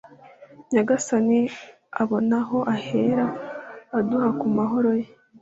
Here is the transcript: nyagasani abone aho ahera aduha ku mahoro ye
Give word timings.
nyagasani 0.71 1.39
abone 2.01 2.33
aho 2.41 2.57
ahera 2.75 3.25
aduha 3.97 4.29
ku 4.39 4.45
mahoro 4.57 4.89
ye 4.99 5.07